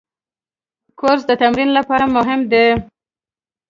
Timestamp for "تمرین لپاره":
1.41-2.05